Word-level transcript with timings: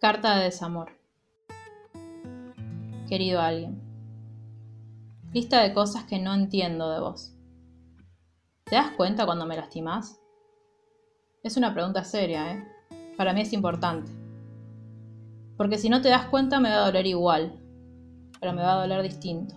Carta 0.00 0.38
de 0.38 0.44
desamor. 0.44 0.92
Querido 3.06 3.38
alguien. 3.38 3.82
Lista 5.30 5.60
de 5.60 5.74
cosas 5.74 6.04
que 6.04 6.18
no 6.18 6.32
entiendo 6.32 6.90
de 6.90 7.00
vos. 7.00 7.36
¿Te 8.64 8.76
das 8.76 8.92
cuenta 8.92 9.26
cuando 9.26 9.44
me 9.44 9.56
lastimás? 9.58 10.18
Es 11.42 11.58
una 11.58 11.74
pregunta 11.74 12.02
seria, 12.02 12.50
¿eh? 12.50 12.64
Para 13.18 13.34
mí 13.34 13.42
es 13.42 13.52
importante. 13.52 14.10
Porque 15.58 15.76
si 15.76 15.90
no 15.90 16.00
te 16.00 16.08
das 16.08 16.30
cuenta 16.30 16.60
me 16.60 16.70
va 16.70 16.76
a 16.76 16.86
doler 16.86 17.04
igual, 17.04 17.60
pero 18.40 18.54
me 18.54 18.62
va 18.62 18.72
a 18.72 18.80
doler 18.80 19.02
distinto. 19.02 19.54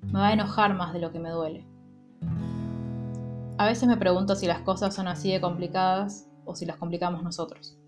Me 0.00 0.20
va 0.20 0.28
a 0.28 0.32
enojar 0.32 0.74
más 0.74 0.92
de 0.92 1.00
lo 1.00 1.10
que 1.10 1.18
me 1.18 1.30
duele. 1.30 1.66
A 3.58 3.66
veces 3.66 3.88
me 3.88 3.96
pregunto 3.96 4.36
si 4.36 4.46
las 4.46 4.60
cosas 4.60 4.94
son 4.94 5.08
así 5.08 5.32
de 5.32 5.40
complicadas 5.40 6.30
o 6.44 6.54
si 6.54 6.66
las 6.66 6.76
complicamos 6.76 7.24
nosotros 7.24 7.80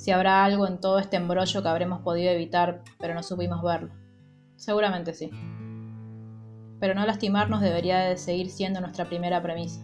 si 0.00 0.12
habrá 0.12 0.46
algo 0.46 0.66
en 0.66 0.80
todo 0.80 0.98
este 0.98 1.18
embrollo 1.18 1.62
que 1.62 1.68
habremos 1.68 2.00
podido 2.00 2.30
evitar, 2.30 2.82
pero 2.98 3.12
no 3.12 3.22
supimos 3.22 3.62
verlo. 3.62 3.92
Seguramente 4.56 5.12
sí. 5.12 5.30
Pero 6.80 6.94
no 6.94 7.04
lastimarnos 7.04 7.60
debería 7.60 7.98
de 7.98 8.16
seguir 8.16 8.48
siendo 8.48 8.80
nuestra 8.80 9.04
primera 9.04 9.42
premisa. 9.42 9.82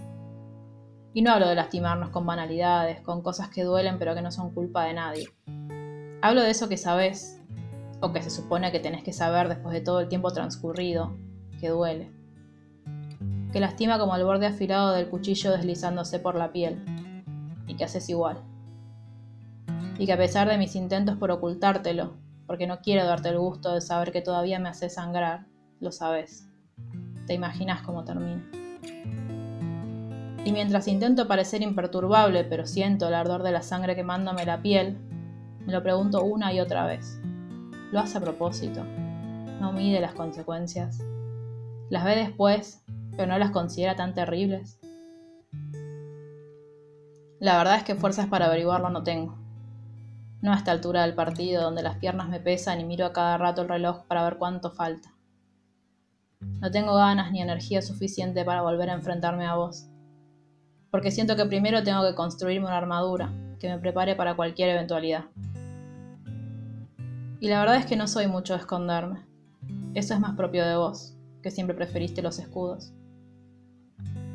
Y 1.13 1.21
no 1.21 1.33
hablo 1.33 1.47
de 1.47 1.55
lastimarnos 1.55 2.09
con 2.09 2.25
banalidades, 2.25 3.03
con 3.03 3.21
cosas 3.21 3.51
que 3.51 3.63
duelen 3.63 3.99
pero 3.99 4.15
que 4.15 4.23
no 4.23 4.31
son 4.31 4.55
culpa 4.55 4.85
de 4.85 4.95
nadie. 4.95 5.29
Hablo 6.23 6.41
de 6.41 6.51
eso 6.51 6.71
que 6.71 6.79
sabes, 6.79 7.39
o 8.01 8.15
que 8.15 8.23
se 8.23 8.31
supone 8.31 8.73
que 8.73 8.81
tenés 8.81 9.05
que 9.05 9.13
saber 9.13 9.51
después 9.51 9.75
de 9.75 9.83
todo 9.83 10.01
el 10.01 10.09
tiempo 10.09 10.31
transcurrido, 10.31 11.15
que 11.61 11.69
duele. 11.69 12.11
Que 13.53 13.61
lastima 13.61 13.99
como 13.99 14.17
el 14.17 14.25
borde 14.25 14.47
afilado 14.47 14.93
del 14.93 15.11
cuchillo 15.11 15.53
deslizándose 15.53 16.19
por 16.21 16.37
la 16.37 16.53
piel, 16.53 16.83
y 17.67 17.77
que 17.77 17.85
haces 17.85 18.09
igual 18.09 18.43
y 19.99 20.07
que 20.07 20.13
a 20.13 20.17
pesar 20.17 20.49
de 20.49 20.59
mis 20.59 20.77
intentos 20.77 21.17
por 21.17 21.31
ocultártelo, 21.31 22.17
porque 22.47 22.67
no 22.67 22.81
quiero 22.81 23.07
darte 23.07 23.31
el 23.31 23.39
gusto 23.39 23.73
de 23.73 23.81
saber 23.81 24.13
que 24.13 24.23
todavía 24.23 24.59
me 24.59 24.69
hace 24.69 24.89
sangrar, 24.89 25.47
lo 25.81 25.93
sabes. 25.93 26.49
Te 27.27 27.35
imaginas 27.35 27.83
cómo 27.83 28.05
termina. 28.05 28.45
Y 30.45 30.53
mientras 30.53 30.87
intento 30.87 31.27
parecer 31.27 31.63
imperturbable, 31.63 32.45
pero 32.45 32.67
siento 32.67 33.09
el 33.09 33.15
ardor 33.15 33.43
de 33.43 33.51
la 33.51 33.63
sangre 33.63 33.97
quemándome 33.97 34.47
la 34.47 34.63
piel, 34.63 34.97
me 35.67 35.73
lo 35.73 35.83
pregunto 35.83 36.23
una 36.23 36.53
y 36.53 36.61
otra 36.61 36.87
vez. 36.87 37.21
¿Lo 37.91 37.99
hace 37.99 38.19
a 38.19 38.21
propósito? 38.21 38.85
¿No 39.61 39.73
mide 39.73 40.01
las 40.01 40.15
consecuencias? 40.15 41.01
¿Las 41.91 42.05
ve 42.05 42.15
después, 42.15 42.85
pero 43.17 43.27
no 43.27 43.39
las 43.39 43.51
considera 43.51 43.97
tan 43.97 44.15
terribles? 44.15 44.79
La 47.41 47.59
verdad 47.59 47.77
es 47.77 47.83
que 47.83 47.97
fuerzas 47.97 48.27
para 48.29 48.47
averiguarlo 48.47 48.91
no 48.91 49.03
tengo. 49.03 49.46
No 50.47 50.53
a 50.53 50.57
esta 50.59 50.71
altura 50.71 51.03
del 51.03 51.17
partido, 51.17 51.61
donde 51.61 51.83
las 51.83 51.97
piernas 51.97 52.29
me 52.29 52.39
pesan 52.39 52.81
y 52.81 52.85
miro 52.85 53.05
a 53.05 53.13
cada 53.13 53.37
rato 53.37 53.63
el 53.63 53.69
reloj 53.69 54.05
para 54.07 54.23
ver 54.23 54.37
cuánto 54.37 54.71
falta. 54.71 55.13
No 56.61 56.71
tengo 56.71 56.95
ganas 56.95 57.33
ni 57.33 57.43
energía 57.43 57.83
suficiente 57.83 58.45
para 58.45 58.63
volver 58.63 58.89
a 58.91 58.93
enfrentarme 58.93 59.45
a 59.45 59.57
vos. 59.57 59.89
Porque 60.93 61.11
siento 61.11 61.35
que 61.35 61.47
primero 61.47 61.83
tengo 61.83 62.07
que 62.07 62.15
construirme 62.15 62.69
una 62.69 62.77
armadura 62.77 63.33
que 63.59 63.69
me 63.69 63.81
prepare 63.81 64.15
para 64.15 64.37
cualquier 64.37 64.69
eventualidad. 64.69 65.25
Y 67.41 67.49
la 67.49 67.59
verdad 67.59 67.79
es 67.79 67.87
que 67.87 67.97
no 67.97 68.07
soy 68.07 68.29
mucho 68.29 68.53
de 68.53 68.61
esconderme. 68.61 69.27
Eso 69.95 70.15
es 70.15 70.21
más 70.21 70.37
propio 70.37 70.65
de 70.65 70.77
vos, 70.77 71.17
que 71.43 71.51
siempre 71.51 71.75
preferiste 71.75 72.23
los 72.23 72.39
escudos. 72.39 72.95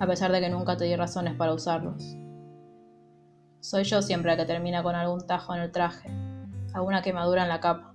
A 0.02 0.06
pesar 0.06 0.34
de 0.34 0.42
que 0.42 0.50
nunca 0.50 0.76
te 0.76 0.84
di 0.84 0.95
razones 0.98 1.36
para 1.36 1.54
usarlos. 1.54 2.04
Soy 3.62 3.84
yo 3.84 4.02
siempre 4.02 4.31
la 4.31 4.38
que 4.38 4.45
termina 4.45 4.81
con 4.81 4.95
algún 4.95 5.28
tajo 5.28 5.54
en 5.54 5.62
el 5.62 5.72
traje, 5.72 6.09
alguna 6.73 7.04
quemadura 7.04 7.44
en 7.44 7.50
la 7.50 7.59
capa. 7.59 7.94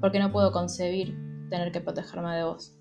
Porque 0.00 0.20
no 0.20 0.30
puedo 0.30 0.52
concebir 0.52 1.48
tener 1.50 1.72
que 1.72 1.80
protegerme 1.80 2.36
de 2.36 2.44
vos. 2.44 2.76